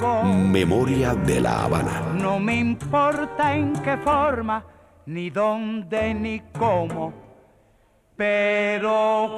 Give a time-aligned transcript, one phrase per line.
[0.00, 2.14] Memoria de la Habana.
[2.14, 4.64] No me importa en qué forma,
[5.06, 7.12] ni dónde, ni cómo,
[8.16, 9.28] pero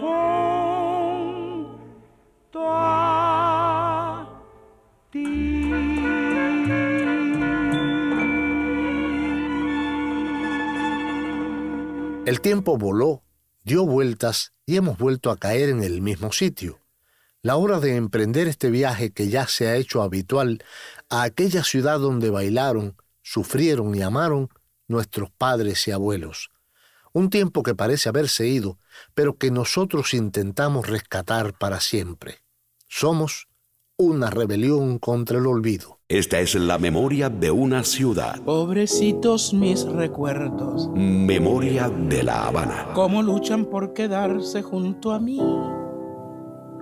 [2.51, 4.29] junto a
[5.11, 5.73] ti.
[12.25, 13.25] El tiempo voló,
[13.65, 16.82] dio vueltas y hemos vuelto a caer en el mismo sitio.
[17.45, 20.63] La hora de emprender este viaje que ya se ha hecho habitual
[21.11, 24.49] a aquella ciudad donde bailaron, sufrieron y amaron
[24.87, 26.51] nuestros padres y abuelos.
[27.13, 28.79] Un tiempo que parece haberse ido,
[29.13, 32.39] pero que nosotros intentamos rescatar para siempre.
[32.89, 33.49] Somos
[33.97, 35.99] una rebelión contra el olvido.
[36.07, 38.41] Esta es la memoria de una ciudad.
[38.43, 42.91] Pobrecitos mis recuerdos, Memoria de la Habana.
[42.95, 45.41] cómo luchan por quedarse junto a mí.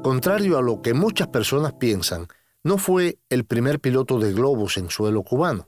[0.03, 2.27] Contrario a lo que muchas personas piensan,
[2.65, 5.67] no fue el primer piloto de globos en suelo cubano.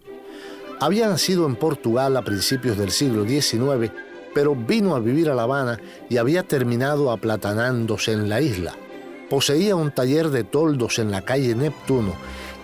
[0.81, 3.93] Había nacido en Portugal a principios del siglo XIX,
[4.35, 8.75] pero vino a vivir a La Habana y había terminado aplatanándose en la isla.
[9.29, 12.15] Poseía un taller de toldos en la calle Neptuno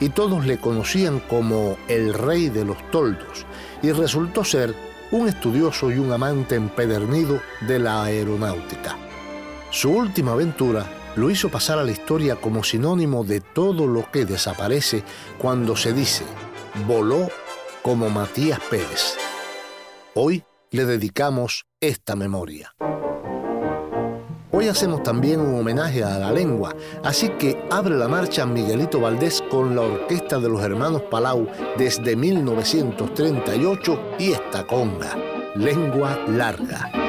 [0.00, 3.44] y todos le conocían como el rey de los toldos
[3.82, 4.74] y resultó ser
[5.10, 8.96] un estudioso y un amante empedernido de la aeronáutica.
[9.70, 14.24] Su última aventura lo hizo pasar a la historia como sinónimo de todo lo que
[14.24, 15.02] desaparece
[15.38, 16.24] cuando se dice
[16.86, 17.28] voló
[17.82, 19.16] como Matías Pérez.
[20.14, 22.74] Hoy le dedicamos esta memoria.
[24.50, 29.42] Hoy hacemos también un homenaje a la lengua, así que abre la marcha Miguelito Valdés
[29.50, 35.16] con la orquesta de los hermanos Palau desde 1938 y esta conga,
[35.54, 37.07] Lengua Larga.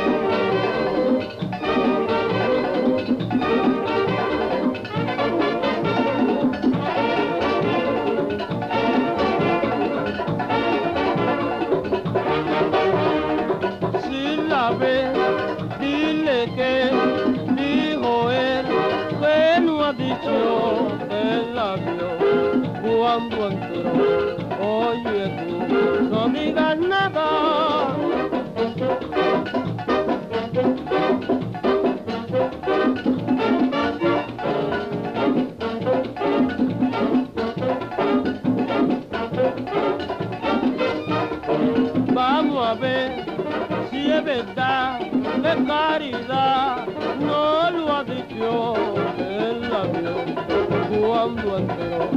[43.90, 46.86] Si es verdad de caridad,
[47.20, 48.76] no lo ha dicho
[49.18, 50.36] el avión
[51.02, 52.10] cuando entró.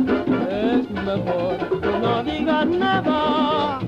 [0.50, 3.80] Es mejor no digas nada.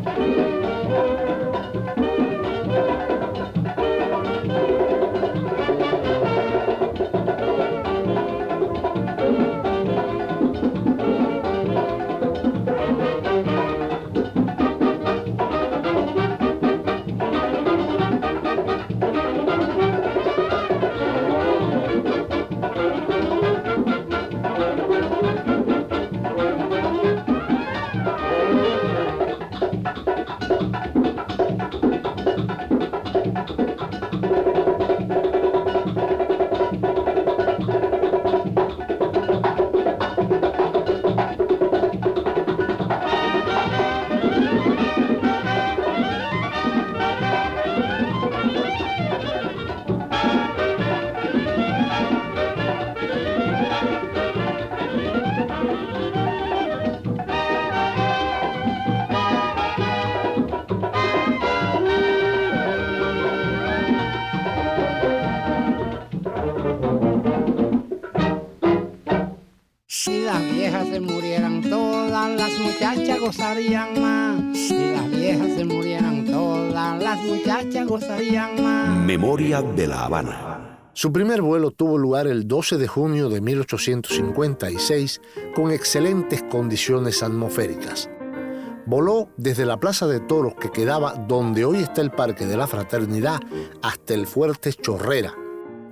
[79.63, 80.91] De la Habana.
[80.95, 85.21] Su primer vuelo tuvo lugar el 12 de junio de 1856
[85.55, 88.11] con excelentes condiciones atmosféricas.
[88.85, 92.67] Voló desde la Plaza de Toros que quedaba donde hoy está el Parque de la
[92.67, 93.39] Fraternidad
[93.81, 95.33] hasta el Fuerte Chorrera.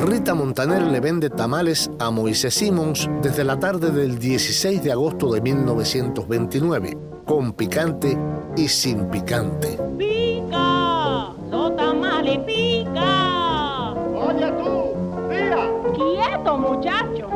[0.00, 5.32] Rita Montaner le vende tamales a Moisés Simmons desde la tarde del 16 de agosto
[5.32, 6.96] de 1929,
[7.26, 8.16] con picante
[8.56, 9.76] y sin picante.
[9.98, 13.92] Pica, los tamales pica.
[13.92, 14.94] Oye tú,
[15.28, 15.68] mira.
[15.92, 17.28] Quieto, muchacho.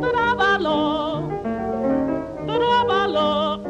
[0.00, 1.28] Trábalo,
[2.46, 3.60] trábalo.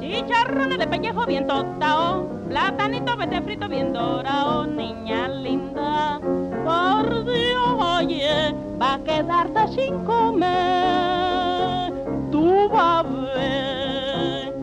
[0.00, 6.20] Chicharrones de pellejo bien tostado, platanito vete frito bien dorado, niña linda.
[6.64, 7.68] Por Dios,
[7.98, 11.92] oye, va a quedarte sin comer.
[12.30, 14.54] Tú vas a ver.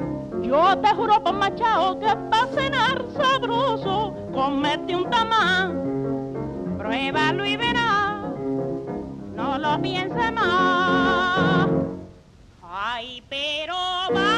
[0.41, 5.75] Yo te juro por machado que para cenar sabroso, comete un tamal.
[6.77, 8.24] Pruébalo y verás,
[9.36, 11.67] no lo pienses más.
[12.63, 13.75] Ay, pero
[14.13, 14.30] vamos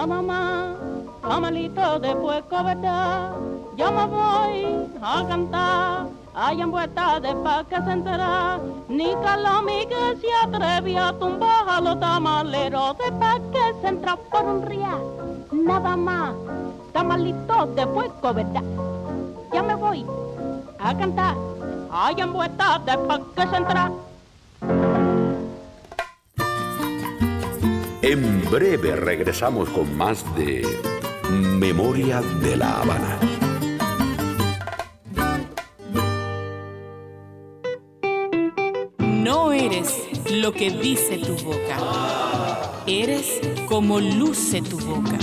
[0.00, 0.76] real nada más,
[1.22, 3.32] tamalito de puerco, ¿verdad?
[3.76, 9.86] Yo me voy a cantar, hay en vuelta de pa' que se entera, ni Calomi
[9.86, 14.62] que se atreve a tumbar a los tamaleros de pa' que se entra por un
[14.62, 15.02] real,
[15.52, 16.34] nada más,
[16.92, 18.62] tamalito de puerco, ¿verdad?
[19.52, 20.06] Ya me voy
[20.78, 21.36] a cantar,
[21.90, 23.90] hay en vuelta de pa' que se entra.
[28.12, 30.66] En breve regresamos con más de
[31.30, 33.20] Memoria de la Habana.
[38.98, 42.82] No eres lo que dice tu boca.
[42.88, 45.16] Eres como luce tu boca.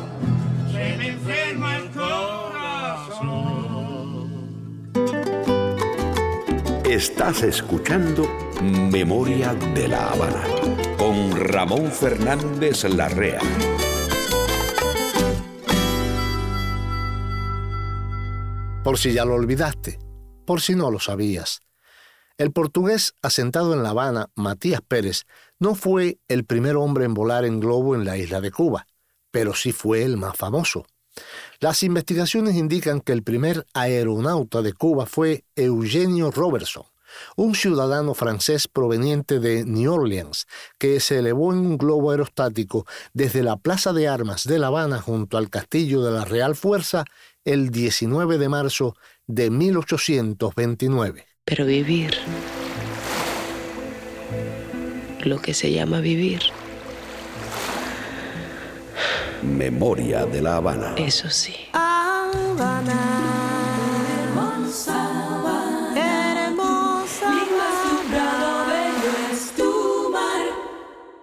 [0.70, 2.12] se me enferma el corazón.
[6.84, 8.28] Estás escuchando
[8.60, 10.44] Memoria de la Habana
[10.98, 13.40] con Ramón Fernández Larrea.
[18.84, 20.00] Por si ya lo olvidaste,
[20.44, 21.60] por si no lo sabías.
[22.36, 25.22] El portugués asentado en La Habana, Matías Pérez,
[25.60, 28.88] no fue el primer hombre en volar en globo en la isla de Cuba,
[29.30, 30.84] pero sí fue el más famoso.
[31.60, 36.84] Las investigaciones indican que el primer aeronauta de Cuba fue Eugenio Robertson,
[37.36, 40.46] un ciudadano francés proveniente de New Orleans,
[40.78, 45.00] que se elevó en un globo aerostático desde la Plaza de Armas de La Habana
[45.00, 47.04] junto al Castillo de la Real Fuerza
[47.44, 48.96] el 19 de marzo
[49.26, 51.26] de 1829.
[51.44, 52.14] Pero vivir,
[55.24, 56.40] lo que se llama vivir,
[59.42, 60.94] Memoria de la Habana.
[60.96, 61.54] eso sí.
[61.72, 62.94] Habana,
[64.24, 65.10] hermosa,
[65.96, 67.28] hermosa,
[68.68, 70.46] bello es tu mar.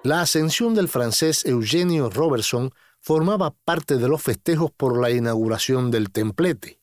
[0.04, 6.12] La ascensión del francés Eugenio Robertson formaba parte de los festejos por la inauguración del
[6.12, 6.80] templete.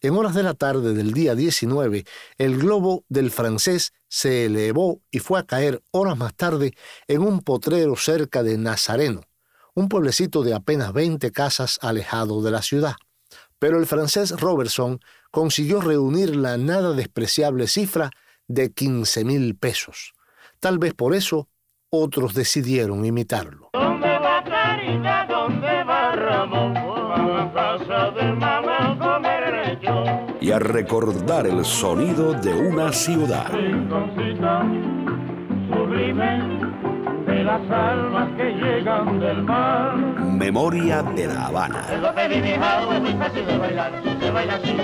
[0.00, 2.04] En horas de la tarde del día 19,
[2.38, 6.74] el globo del francés se elevó y fue a caer horas más tarde
[7.06, 9.22] en un potrero cerca de Nazareno,
[9.74, 12.94] un pueblecito de apenas 20 casas alejado de la ciudad.
[13.58, 15.00] Pero el francés Robertson
[15.30, 18.10] consiguió reunir la nada despreciable cifra
[18.46, 20.14] de 15 mil pesos.
[20.60, 21.48] Tal vez por eso
[21.90, 23.70] otros decidieron imitarlo.
[24.88, 25.26] ¿Dónde va Clarita?
[25.28, 26.76] ¿Dónde va Ramón?
[26.76, 30.36] A la casa de mamá a comer lechón.
[30.40, 33.52] Y a recordar el sonido de una ciudad.
[33.52, 34.62] Rinconcito
[35.68, 36.60] sublime
[37.26, 39.96] de las almas que llegan del mar.
[39.96, 41.86] Memoria de la Habana.
[41.92, 44.02] Es lo que vive Jau, es muy fácil de bailar.
[44.20, 44.76] Se baila así,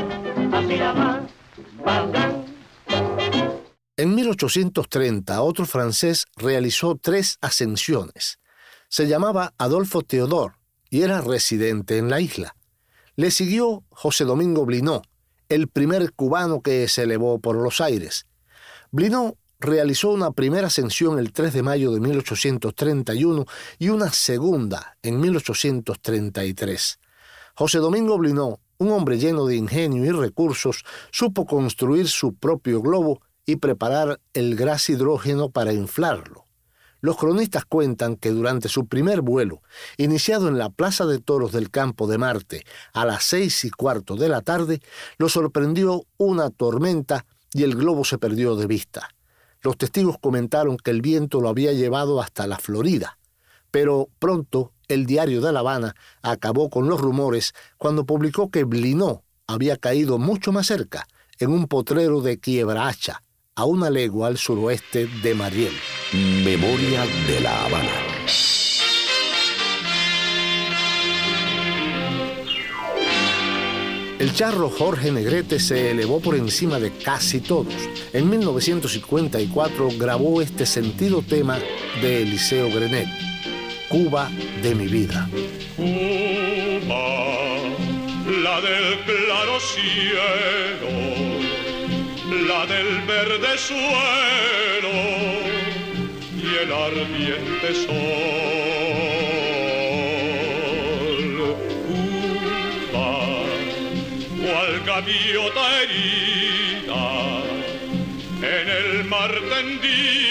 [0.52, 1.20] así nada más.
[1.82, 2.14] Bang,
[3.96, 8.38] En 1830, otro francés realizó tres ascensiones.
[8.88, 10.54] Se llamaba Adolfo Theodore
[10.90, 12.56] y era residente en la isla.
[13.16, 15.02] Le siguió José Domingo Blinó,
[15.48, 18.26] el primer cubano que se elevó por los aires.
[18.90, 23.44] Blinó realizó una primera ascensión el 3 de mayo de 1831
[23.78, 26.98] y una segunda en 1833.
[27.56, 33.20] José Domingo Blinó, un hombre lleno de ingenio y recursos, supo construir su propio globo
[33.46, 36.43] y preparar el gas hidrógeno para inflarlo.
[37.04, 39.60] Los cronistas cuentan que durante su primer vuelo,
[39.98, 44.16] iniciado en la Plaza de Toros del Campo de Marte a las seis y cuarto
[44.16, 44.80] de la tarde,
[45.18, 49.10] lo sorprendió una tormenta y el globo se perdió de vista.
[49.60, 53.18] Los testigos comentaron que el viento lo había llevado hasta la Florida,
[53.70, 59.24] pero pronto el diario de La Habana acabó con los rumores cuando publicó que Blinó
[59.46, 61.06] había caído mucho más cerca,
[61.38, 63.22] en un potrero de Quiebrahacha,
[63.56, 65.74] a una legua al suroeste de Mariel.
[66.14, 67.90] Memoria de La Habana.
[74.20, 77.74] El charro Jorge Negrete se elevó por encima de casi todos.
[78.12, 81.58] En 1954 grabó este sentido tema
[82.00, 83.08] de Eliseo Grenet,
[83.88, 84.30] Cuba
[84.62, 85.28] de mi vida.
[85.74, 85.88] Cuba,
[88.40, 90.90] la del claro cielo,
[92.46, 95.53] la del verde suelo
[96.64, 97.90] el ardiente sol.
[101.86, 103.12] Cuba,
[104.40, 107.06] cual gaviota herida,
[108.40, 110.23] en el mar tendida,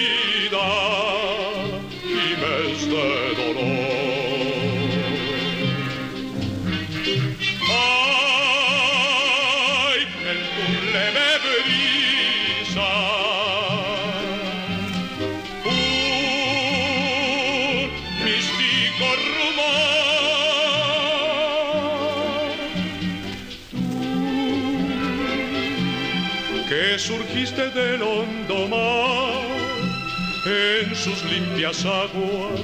[31.34, 32.62] limpias aguas,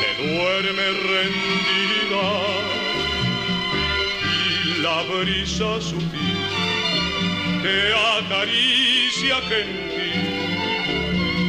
[0.00, 2.26] te duerme rendida.
[4.34, 6.40] Y la brisa sutil
[7.62, 7.78] te
[8.18, 10.28] acaricia gentil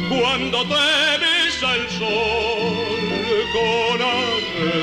[0.08, 2.88] cuando te besa el sol
[3.54, 4.00] con
[4.56, 4.76] Tú,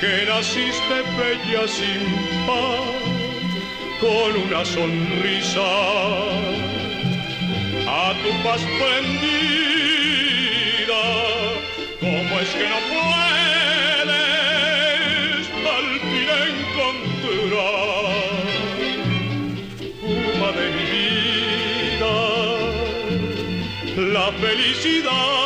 [0.00, 2.02] que naciste bella sin
[2.46, 3.17] par
[4.00, 5.60] con una sonrisa
[7.86, 9.82] a tu paz prendida,
[12.00, 14.16] ¿cómo es que no puedes
[15.76, 17.66] al fin encontrar
[20.00, 22.14] Cuba de mi vida,
[24.14, 25.37] la felicidad?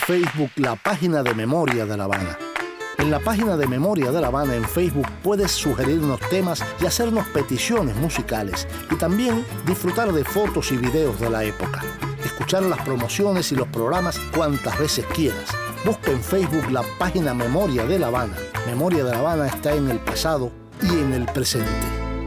[0.00, 2.38] Facebook la página de Memoria de La Habana.
[2.98, 7.26] En la página de Memoria de La Habana en Facebook puedes sugerirnos temas y hacernos
[7.28, 11.82] peticiones musicales y también disfrutar de fotos y videos de la época.
[12.24, 15.50] Escuchar las promociones y los programas cuantas veces quieras.
[15.84, 18.36] Busca en Facebook la página Memoria de La Habana.
[18.66, 20.50] Memoria de La Habana está en el pasado
[20.82, 21.70] y en el presente.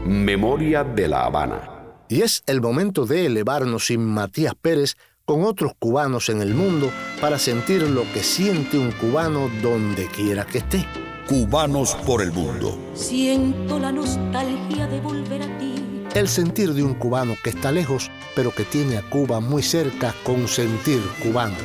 [0.06, 1.70] Memoria de La Habana.
[2.08, 6.90] Y es el momento de elevarnos sin Matías Pérez con otros cubanos en el mundo
[7.20, 10.86] para sentir lo que siente un cubano donde quiera que esté.
[11.28, 12.78] Cubanos por el mundo.
[12.94, 15.74] Siento la nostalgia de volver a ti.
[16.14, 20.14] El sentir de un cubano que está lejos, pero que tiene a Cuba muy cerca
[20.22, 21.56] con sentir cubano.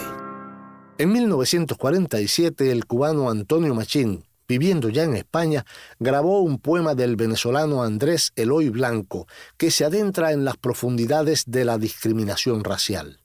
[0.96, 5.66] En 1947, el cubano Antonio Machín, viviendo ya en España,
[5.98, 9.26] grabó un poema del venezolano Andrés Eloy Blanco
[9.58, 13.20] que se adentra en las profundidades de la discriminación racial.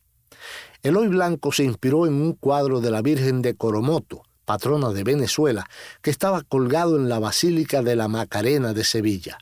[0.84, 5.69] Eloy Blanco se inspiró en un cuadro de la Virgen de Coromoto, patrona de Venezuela,
[6.01, 9.38] que estaba colgado en la Basílica de la Macarena de Sevilla.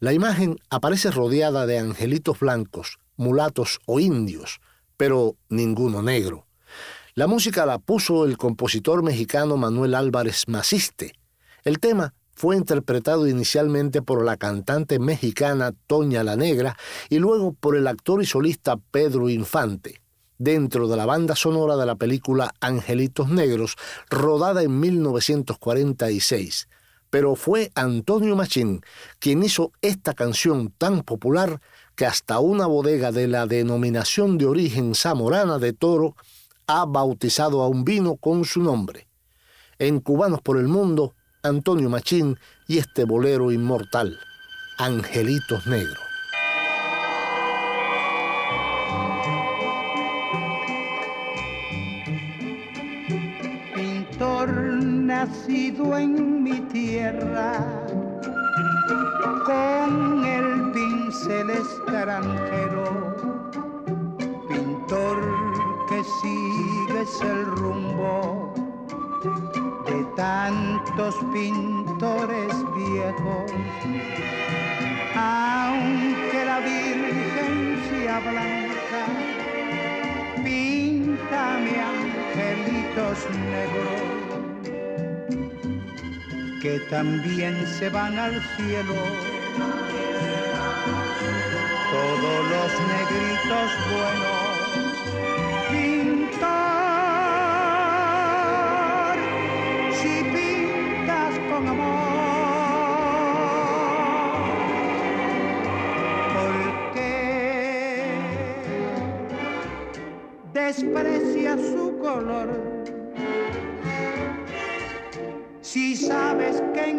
[0.00, 4.60] La imagen aparece rodeada de angelitos blancos, mulatos o indios,
[4.98, 6.46] pero ninguno negro.
[7.14, 11.14] La música la puso el compositor mexicano Manuel Álvarez Maciste.
[11.64, 16.76] El tema fue interpretado inicialmente por la cantante mexicana Toña la Negra
[17.08, 20.02] y luego por el actor y solista Pedro Infante,
[20.38, 23.76] dentro de la banda sonora de la película Angelitos Negros,
[24.08, 26.68] rodada en 1946.
[27.10, 28.82] Pero fue Antonio Machín
[29.18, 31.60] quien hizo esta canción tan popular
[31.96, 36.14] que hasta una bodega de la denominación de origen zamorana de Toro
[36.66, 39.08] ha bautizado a un vino con su nombre.
[39.78, 44.18] En Cubanos por el Mundo, Antonio Machín y este bolero inmortal,
[44.78, 46.07] Angelitos Negros.
[55.18, 57.52] Nacido en mi tierra,
[59.44, 62.84] con el pincel extranjero,
[64.48, 65.18] pintor
[65.88, 68.54] que sigues el rumbo
[69.88, 73.50] de tantos pintores viejos,
[75.16, 79.02] aunque la Virgen sea blanca,
[80.44, 83.18] píntame angelitos
[83.50, 84.17] negros
[86.60, 88.94] que también se van al cielo.
[91.90, 94.48] Todos los negritos buenos,
[95.70, 96.48] pintor,
[100.00, 101.98] si pintas con amor,
[106.34, 106.52] ¿por
[106.94, 108.18] qué
[110.52, 111.87] desprecia su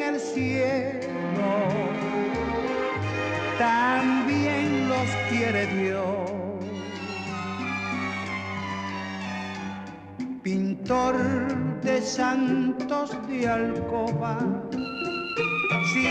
[0.09, 1.09] sabes que en el cielo
[3.57, 6.31] también los quiere Dios.
[10.43, 11.15] Pintor
[11.83, 14.39] de santos de alcoba,
[15.93, 16.07] si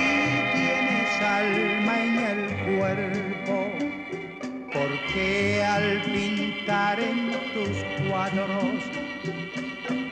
[0.54, 2.40] tienes alma en el
[2.78, 3.56] cuerpo,
[4.72, 8.98] porque al pintar en tus cuadros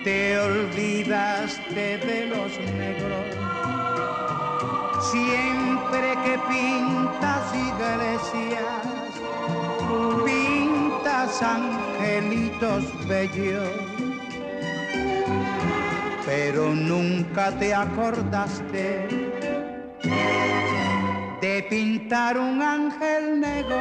[0.07, 3.26] te olvidaste de los negros.
[5.11, 8.83] Siempre que pintas iglesias,
[10.25, 13.71] pintas angelitos bellos,
[16.25, 19.09] pero nunca te acordaste
[21.41, 23.77] de pintar un ángel negro.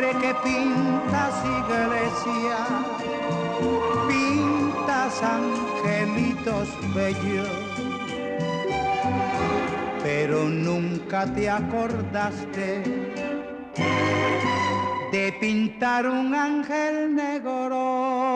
[0.00, 2.56] Que pintas iglesia,
[4.08, 7.48] pintas angelitos bellos,
[10.02, 12.82] pero nunca te acordaste
[15.12, 18.34] de pintar un ángel negro.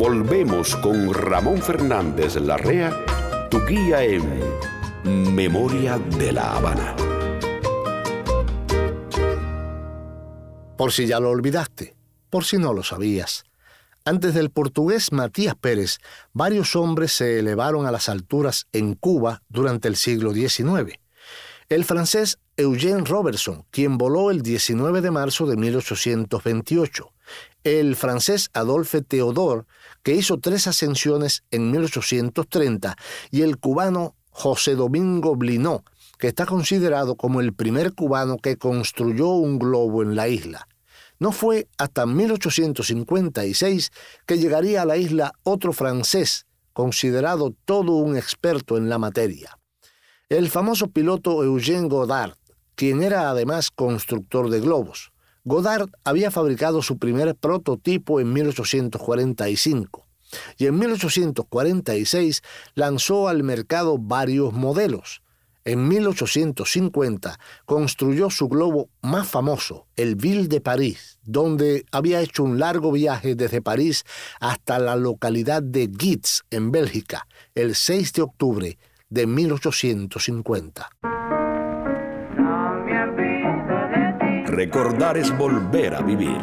[0.00, 3.04] Volvemos con Ramón Fernández Larrea
[3.50, 4.24] tu guía en
[5.34, 6.96] Memoria de la Habana.
[10.78, 11.94] Por si ya lo olvidaste,
[12.30, 13.44] por si no lo sabías.
[14.06, 15.98] Antes del portugués Matías Pérez,
[16.32, 20.98] varios hombres se elevaron a las alturas en Cuba durante el siglo XIX.
[21.68, 27.12] El francés Eugène Robertson, quien voló el 19 de marzo de 1828.
[27.64, 29.66] El francés Adolphe Theodore,
[30.02, 32.96] que hizo tres ascensiones en 1830.
[33.30, 35.84] Y el cubano José Domingo Blinó,
[36.18, 40.68] que está considerado como el primer cubano que construyó un globo en la isla.
[41.18, 43.90] No fue hasta 1856
[44.26, 49.58] que llegaría a la isla otro francés, considerado todo un experto en la materia.
[50.30, 52.34] El famoso piloto Eugène Godard,
[52.74, 55.09] quien era además constructor de globos.
[55.44, 60.06] Godard había fabricado su primer prototipo en 1845
[60.58, 62.42] y en 1846
[62.74, 65.22] lanzó al mercado varios modelos.
[65.64, 72.58] En 1850 construyó su globo más famoso, el Ville de París, donde había hecho un
[72.58, 74.04] largo viaje desde París
[74.40, 78.78] hasta la localidad de Gitz, en Bélgica, el 6 de octubre
[79.10, 80.88] de 1850.
[84.50, 86.36] Recordar es volver a vivir.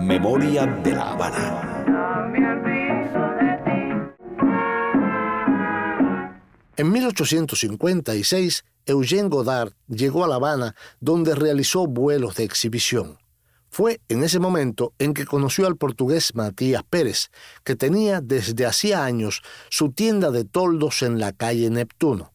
[0.00, 1.84] Memoria de la Habana.
[6.78, 13.18] En 1856, Eugène Godard llegó a La Habana, donde realizó vuelos de exhibición.
[13.68, 17.30] Fue en ese momento en que conoció al portugués Matías Pérez,
[17.64, 22.32] que tenía desde hacía años su tienda de toldos en la calle Neptuno.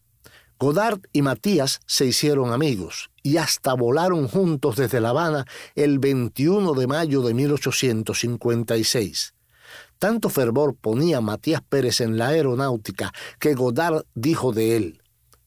[0.62, 6.76] Godard y Matías se hicieron amigos y hasta volaron juntos desde La Habana el 21
[6.76, 9.34] de mayo de 1856.
[9.98, 15.02] Tanto fervor ponía Matías Pérez en la aeronáutica que Godard dijo de él,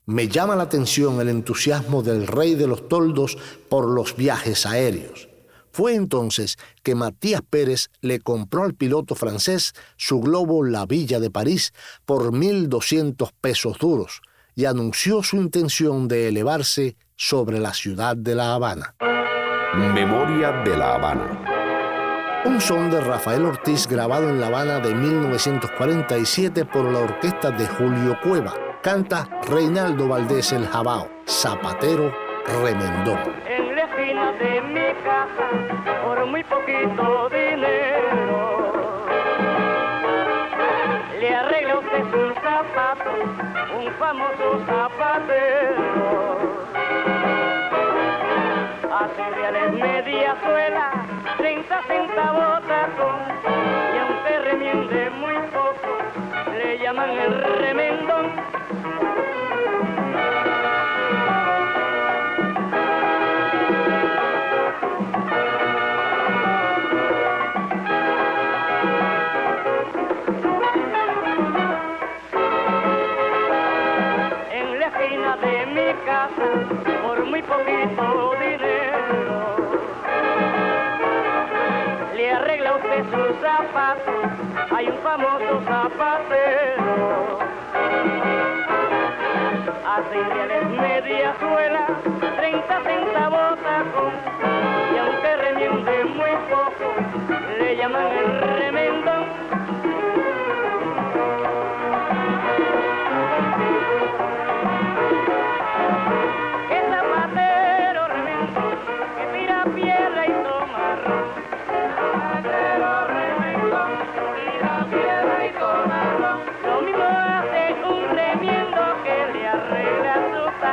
[0.05, 5.29] me llama la atención el entusiasmo del rey de los toldos por los viajes aéreos.
[5.71, 11.31] Fue entonces que Matías Pérez le compró al piloto francés su globo La Villa de
[11.31, 11.73] París
[12.05, 14.21] por 1.200 pesos duros
[14.55, 18.95] y anunció su intención de elevarse sobre la ciudad de La Habana.
[19.75, 22.43] Memoria de La Habana.
[22.45, 27.67] Un son de Rafael Ortiz grabado en La Habana de 1947 por la orquesta de
[27.67, 28.53] Julio Cueva.
[28.83, 32.13] Canta Reinaldo Valdés el Jabao, Zapatero
[32.63, 33.19] Remendón.
[33.49, 38.04] En la esquina de mi casa, por muy poquito dinero,
[43.99, 45.85] famoso zapatero.
[49.01, 53.34] Así reales media suela, 30 centavos tacón,
[89.95, 91.87] Así reales media suela,
[92.37, 94.13] 30 centavos tacón,
[94.93, 96.95] y aunque remiende muy poco,
[97.59, 98.64] le llaman el remendón.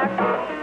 [0.01, 0.60] Su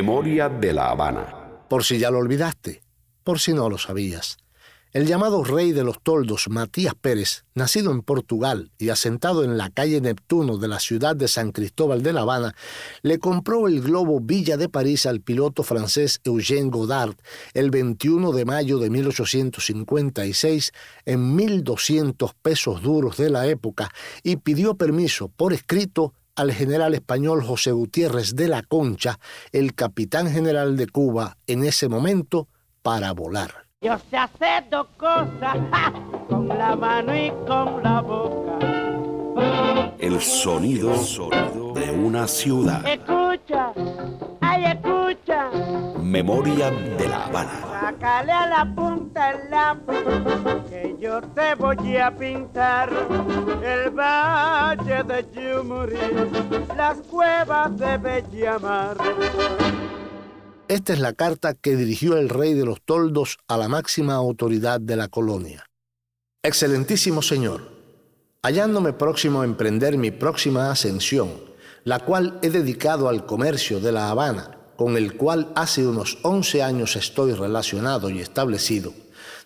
[0.00, 1.26] Memoria de la Habana.
[1.68, 2.80] Por si ya lo olvidaste,
[3.22, 4.38] por si no lo sabías.
[4.92, 9.70] El llamado rey de los toldos, Matías Pérez, nacido en Portugal y asentado en la
[9.70, 12.56] calle Neptuno de la ciudad de San Cristóbal de La Habana,
[13.02, 17.14] le compró el globo Villa de París al piloto francés Eugène Godard
[17.54, 20.72] el 21 de mayo de 1856
[21.04, 23.92] en 1.200 pesos duros de la época
[24.24, 29.20] y pidió permiso por escrito al general español José Gutiérrez de la Concha,
[29.52, 32.48] el capitán general de Cuba en ese momento,
[32.82, 33.69] para volar.
[33.82, 35.56] Yo sé hacer dos cosas,
[36.28, 38.58] con la mano y con la boca.
[39.98, 40.92] El sonido
[41.72, 42.86] de una ciudad.
[42.86, 43.72] Escucha,
[44.42, 45.48] ay, escucha.
[45.98, 47.80] Memoria de la Habana.
[47.80, 52.90] Sácale a la punta el lápiz, que yo te voy a pintar
[53.64, 55.96] el valle de Yumurí,
[56.76, 58.98] las cuevas de Bellamar.
[60.70, 64.80] Esta es la carta que dirigió el rey de los toldos a la máxima autoridad
[64.80, 65.66] de la colonia.
[66.44, 67.72] Excelentísimo señor,
[68.44, 71.32] hallándome próximo a emprender mi próxima ascensión,
[71.82, 76.62] la cual he dedicado al comercio de La Habana, con el cual hace unos 11
[76.62, 78.94] años estoy relacionado y establecido,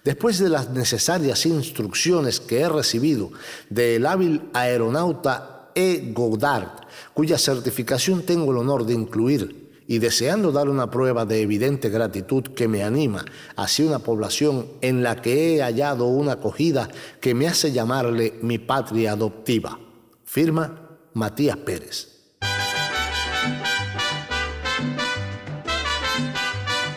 [0.05, 3.31] después de las necesarias instrucciones que he recibido
[3.71, 6.13] del hábil aeronauta E.
[6.13, 6.85] Godard,
[7.15, 12.45] cuya certificación tengo el honor de incluir y deseando dar una prueba de evidente gratitud
[12.45, 13.25] que me anima
[13.57, 16.89] hacia una población en la que he hallado una acogida
[17.21, 19.79] que me hace llamarle mi patria adoptiva.
[20.25, 22.15] Firma Matías Pérez.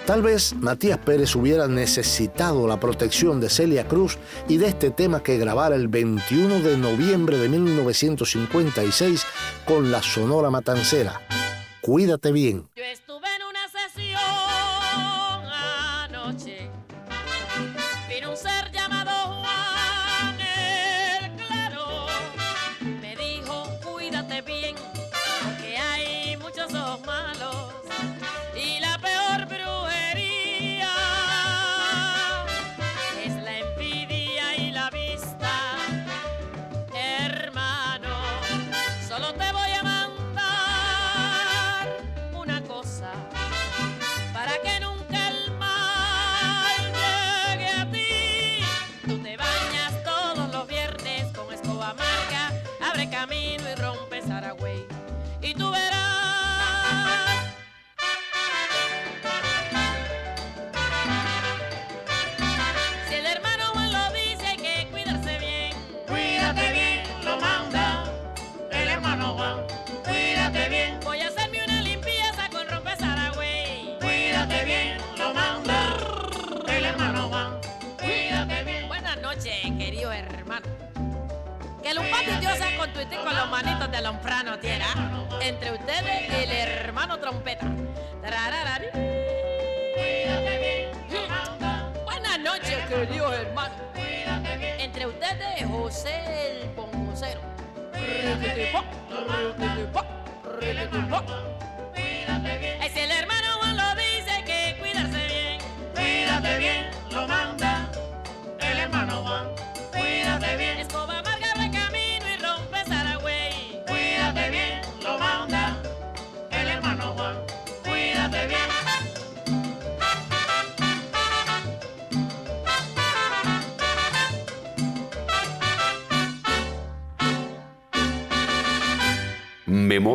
[0.07, 5.21] Tal vez Matías Pérez hubiera necesitado la protección de Celia Cruz y de este tema
[5.21, 9.25] que grabara el 21 de noviembre de 1956
[9.65, 11.21] con la Sonora Matancera.
[11.87, 12.69] Cuídate bien.
[12.75, 13.36] Yo estuve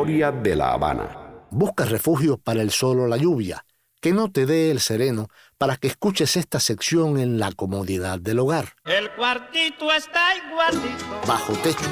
[0.02, 1.16] Memoria de la Habana.
[1.50, 3.64] Busca refugio para el sol o la lluvia,
[4.00, 5.28] que no te dé el sereno
[5.58, 8.74] para que escuches esta sección en la comodidad del hogar.
[8.84, 11.84] El cuartito está igualito Bajo techo,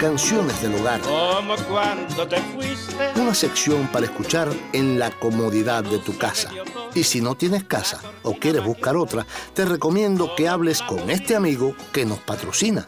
[0.00, 1.02] canciones del hogar.
[1.02, 3.20] como cuando te fuiste.
[3.20, 6.50] Una sección para escuchar en la comodidad de tu casa.
[6.94, 11.36] Y si no tienes casa o quieres buscar otra, te recomiendo que hables con este
[11.36, 12.86] amigo que nos patrocina.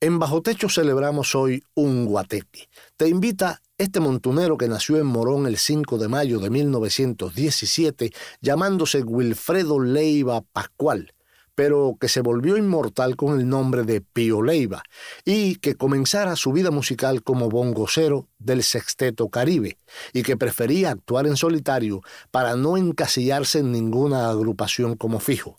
[0.00, 2.68] En Bajo Techo celebramos hoy un guateque.
[2.96, 8.10] Te invita este montunero que nació en Morón el 5 de mayo de 1917,
[8.40, 11.12] llamándose Wilfredo Leiva Pascual,
[11.58, 14.84] pero que se volvió inmortal con el nombre de Pío Leiva
[15.24, 19.76] y que comenzara su vida musical como bongocero del Sexteto Caribe
[20.12, 22.00] y que prefería actuar en solitario
[22.30, 25.58] para no encasillarse en ninguna agrupación como fijo.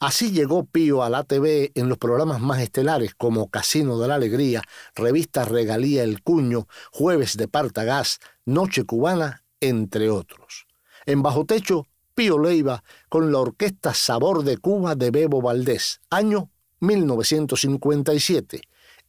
[0.00, 4.14] Así llegó Pío a la TV en los programas más estelares como Casino de la
[4.14, 4.62] Alegría,
[4.94, 10.66] Revista Regalía El Cuño, Jueves de Partagás, Noche Cubana, entre otros.
[11.04, 16.50] En Bajo Techo Pío Leiva con la orquesta Sabor de Cuba de Bebo Valdés, año
[16.80, 18.62] 1957,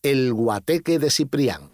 [0.03, 1.70] El Guateque de Ciprián.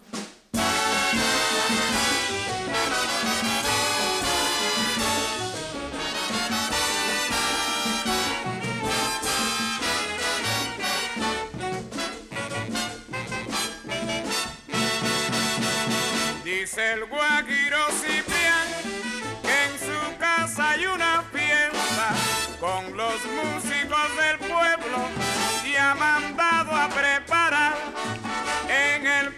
[16.44, 17.43] Dice el guaquiro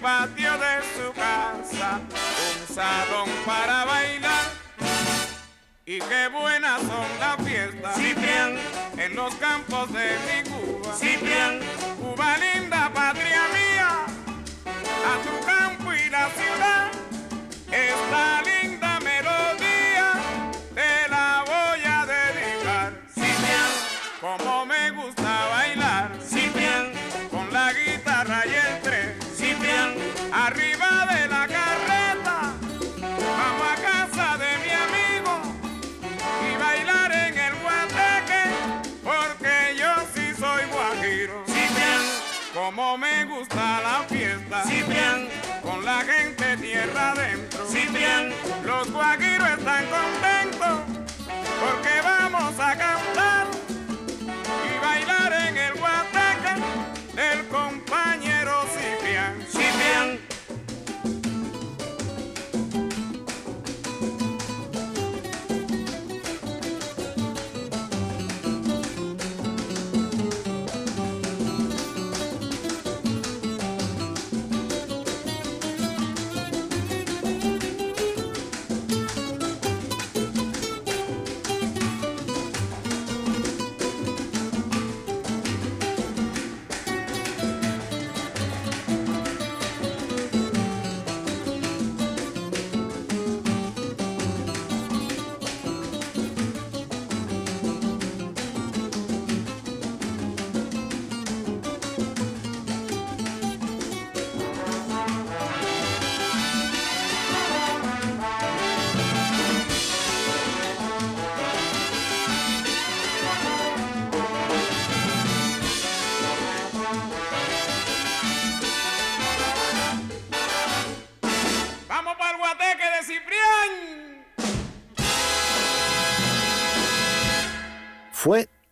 [0.06, 4.46] patio de su casa un salón para bailar.
[5.84, 8.56] Y qué buenas son las fiestas, Ciprián,
[8.98, 10.94] en los campos de mi Cuba.
[10.94, 11.58] Ciprián,
[12.00, 13.90] Cuba linda, patria mía,
[15.10, 15.45] a tu
[46.94, 47.66] adentro.
[47.66, 48.32] Ciprián,
[48.64, 50.80] los guajiros están contentos
[51.60, 53.55] porque vamos a cantar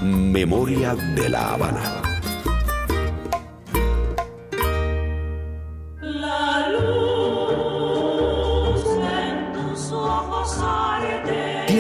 [0.03, 2.06] Memoria de la Habana.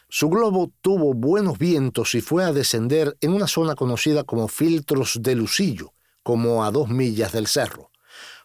[0.09, 5.19] Su globo tuvo buenos vientos y fue a descender en una zona conocida como Filtros
[5.21, 5.93] de Lucillo,
[6.23, 7.91] como a dos millas del cerro.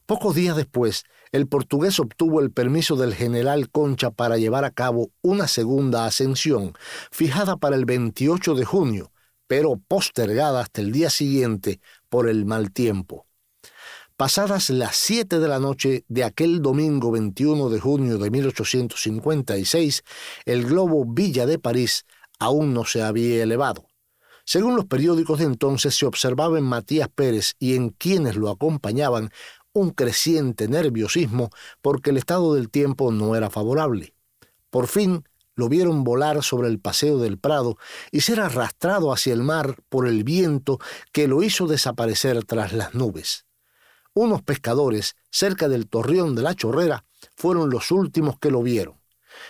[0.07, 1.05] Pocos días después,
[1.35, 6.75] el portugués obtuvo el permiso del general Concha para llevar a cabo una segunda ascensión,
[7.11, 9.11] fijada para el 28 de junio,
[9.49, 13.27] pero postergada hasta el día siguiente por el mal tiempo.
[14.17, 20.05] Pasadas las 7 de la noche de aquel domingo 21 de junio de 1856,
[20.45, 22.07] el globo Villa de París
[22.39, 23.89] aún no se había elevado.
[24.47, 29.31] Según los periódicos de entonces, se observaba en Matías Pérez y en quienes lo acompañaban
[29.75, 31.51] un creciente nerviosismo
[31.83, 34.15] porque el estado del tiempo no era favorable.
[34.71, 35.25] Por fin
[35.57, 37.77] lo vieron volar sobre el paseo del Prado
[38.11, 40.79] y ser arrastrado hacia el mar por el viento
[41.13, 43.47] que lo hizo desaparecer tras las nubes.
[44.15, 47.05] Unos pescadores cerca del torreón de la chorrera
[47.37, 49.01] fueron los últimos que lo vieron.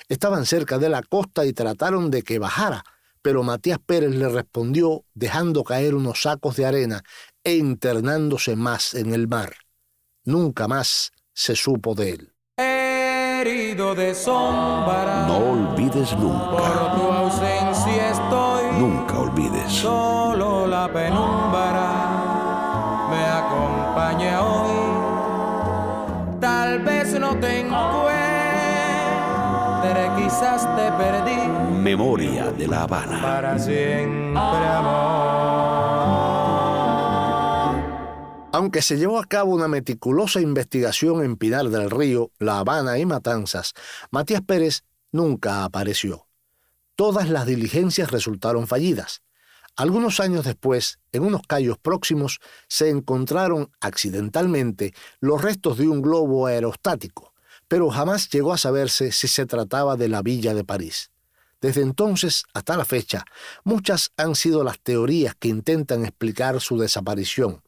[0.08, 2.82] Estaban cerca de la costa y trataron de que bajara,
[3.20, 7.02] pero Matías Pérez le respondió dejando caer unos sacos de arena
[7.42, 9.54] e internándose más en el mar.
[10.26, 12.32] Nunca más se supo de él.
[12.56, 15.26] Herido de sombra.
[15.26, 16.50] No olvides nunca.
[16.50, 18.64] Por tu ausencia estoy.
[18.78, 19.70] Nunca olvides.
[19.70, 22.14] Solo la penumbra
[23.10, 26.38] me acompaña hoy.
[26.40, 27.84] Tal vez no te encuentre,
[30.16, 31.36] quizás te perdí.
[31.82, 33.20] Memoria de la Habana.
[33.20, 36.33] Para siempre, amor.
[38.54, 43.04] Aunque se llevó a cabo una meticulosa investigación en Pinar del Río, La Habana y
[43.04, 43.72] Matanzas,
[44.12, 46.28] Matías Pérez nunca apareció.
[46.94, 49.22] Todas las diligencias resultaron fallidas.
[49.74, 52.38] Algunos años después, en unos callos próximos,
[52.68, 57.34] se encontraron accidentalmente los restos de un globo aerostático,
[57.66, 61.10] pero jamás llegó a saberse si se trataba de la villa de París.
[61.60, 63.24] Desde entonces hasta la fecha,
[63.64, 67.64] muchas han sido las teorías que intentan explicar su desaparición.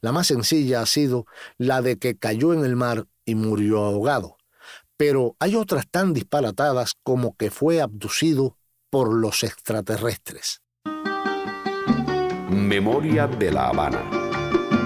[0.00, 4.36] La más sencilla ha sido la de que cayó en el mar y murió ahogado.
[4.96, 8.56] Pero hay otras tan disparatadas como que fue abducido
[8.90, 10.62] por los extraterrestres.
[12.50, 14.02] Memoria de la Habana.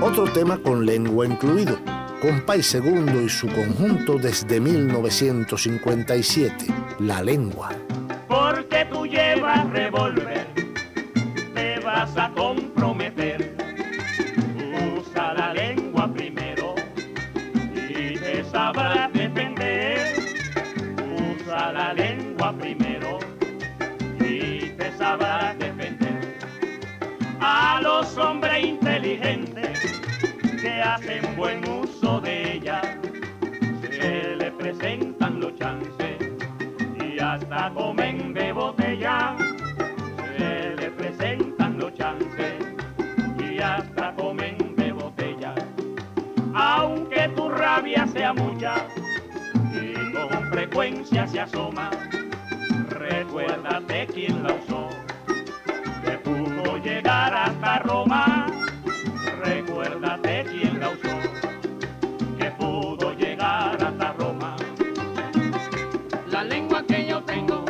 [0.02, 1.78] Otro tema con lengua incluido.
[2.20, 6.66] Compay Segundo y su conjunto desde 1957.
[7.00, 7.70] La lengua.
[8.28, 10.46] Porque tú llevas revólver,
[11.54, 12.71] te vas a comprometer.
[28.14, 29.80] Los hombres inteligentes
[30.60, 32.82] que hacen buen uso de ella,
[33.90, 36.18] se le presentan los chances
[37.00, 39.34] y hasta comen de botella.
[40.36, 42.54] Se le presentan los chances
[43.38, 45.54] y hasta comen de botella.
[46.54, 48.74] Aunque tu rabia sea mucha
[49.72, 51.90] y con frecuencia se asoma,
[52.90, 54.90] recuérdate quién la usó,
[56.82, 58.46] llegar hasta Roma.
[59.42, 61.16] Recuérdate quién la usó,
[62.38, 64.56] que pudo llegar hasta Roma.
[66.28, 67.64] La lengua que yo tengo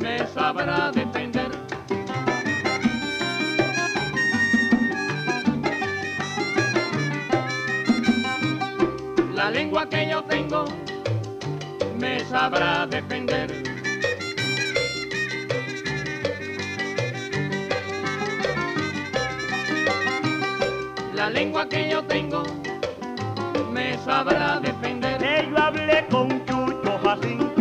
[0.00, 1.50] me sabrá defender.
[9.34, 10.64] La lengua que yo tengo
[11.98, 13.61] me sabrá defender.
[21.32, 22.42] Lengua que yo tengo
[23.70, 25.18] me sabrá defender.
[25.18, 27.51] Que yo hablé con Chucho, Jacinto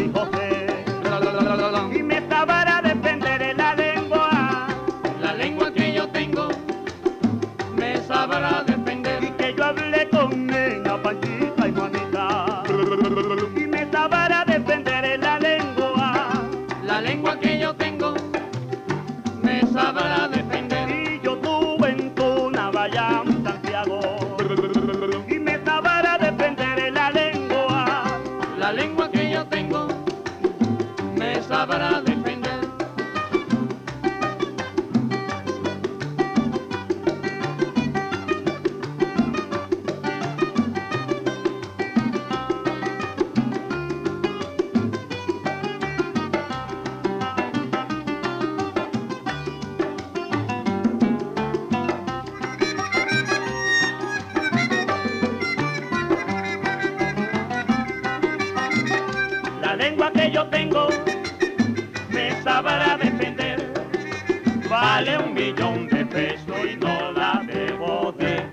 [64.72, 68.50] Vale un millón de pesos y no la debo de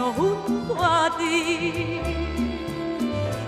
[0.02, 2.00] junto a ti,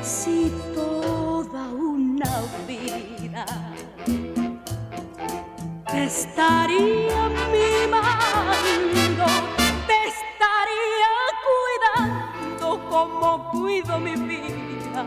[0.01, 2.33] si toda una
[2.67, 3.45] vida
[5.91, 9.25] te estaría mimando,
[9.87, 11.13] te estaría
[11.47, 15.05] cuidando como cuido mi vida,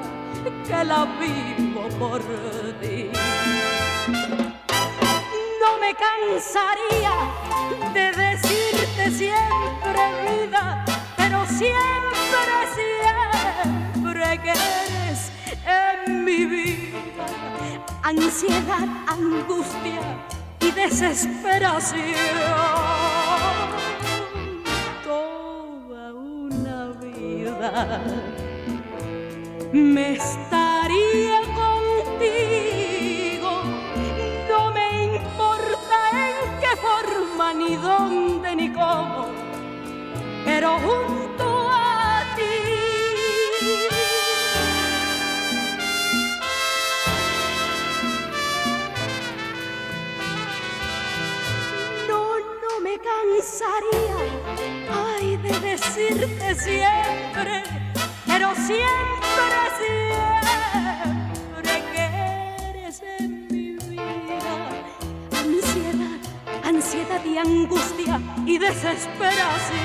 [0.67, 2.21] que la vivo por
[2.81, 3.11] ti.
[5.79, 7.15] Me cansaría
[7.95, 10.85] de decirte siempre vida,
[11.29, 12.55] pero siempre,
[13.93, 15.33] siempre que eres
[15.67, 17.27] en mi vida.
[18.05, 20.01] Ansiedad, angustia
[20.61, 22.01] y desesperación.
[25.03, 28.01] Toda una vida
[29.73, 31.47] me estaría
[37.55, 39.27] ni dónde ni cómo,
[40.47, 42.45] pero junto a ti.
[52.09, 54.19] No, no me cansaría,
[54.89, 57.63] ay, de decirte siempre,
[58.27, 60.66] pero siempre, siempre
[67.17, 69.81] ansiedad y angustia y desesperación.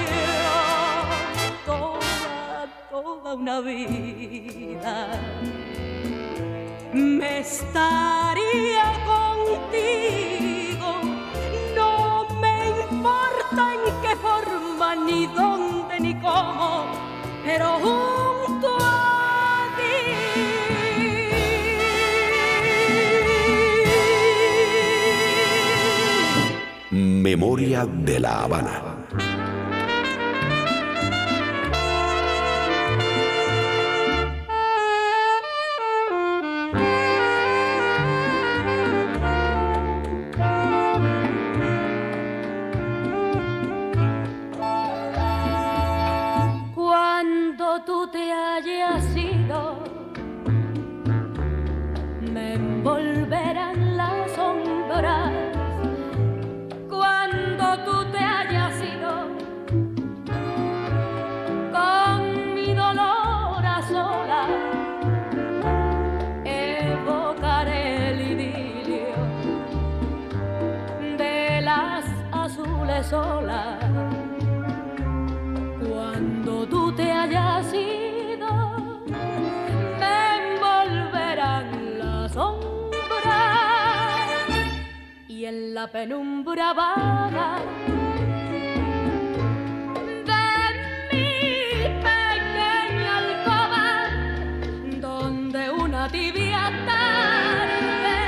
[1.65, 5.07] Toda, toda una vida
[6.93, 11.01] me estaría contigo.
[11.75, 16.85] No me importa en qué forma, ni dónde, ni cómo,
[17.45, 18.10] pero
[27.41, 28.90] Memoria de la Habana.
[85.91, 87.59] Penumbra vaga.
[90.29, 90.47] De
[91.11, 91.29] mi
[92.07, 93.87] pequeña alcoba,
[95.01, 98.19] donde una tibia tarde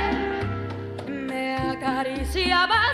[1.08, 2.93] me acariciabas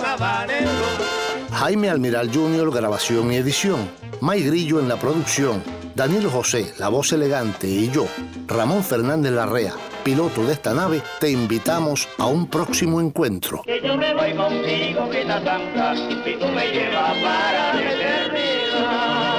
[1.52, 3.90] Jaime Almiral Jr., grabación y edición.
[4.20, 5.64] May Grillo en la producción.
[5.96, 8.06] Danilo José, la voz elegante, y yo,
[8.48, 9.74] Ramón Fernández Larrea,
[10.04, 13.62] piloto de esta nave, te invitamos a un próximo encuentro.
[13.64, 19.35] Que yo me voy contigo, que la santa, y tú me llevas para la eternidad.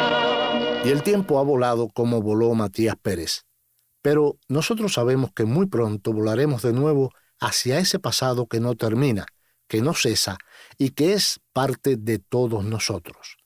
[0.87, 3.43] Y el tiempo ha volado como voló Matías Pérez.
[4.03, 7.11] Pero nosotros sabemos que muy pronto volaremos de nuevo
[7.41, 9.27] hacia ese pasado que no termina,
[9.67, 10.39] que no cesa
[10.79, 13.37] y que es parte de todos nosotros.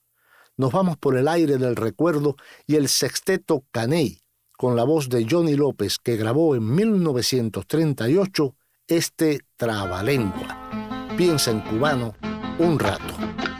[0.55, 2.35] Nos vamos por el aire del recuerdo
[2.67, 4.19] y el sexteto Caney,
[4.55, 11.09] con la voz de Johnny López que grabó en 1938 este Trabalengua.
[11.17, 12.13] Piensa en cubano
[12.59, 13.50] un rato.